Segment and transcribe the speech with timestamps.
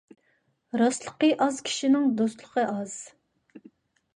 [0.81, 2.97] راستلىقى ئاز كىشىنىڭ دوستلۇقى ئاز.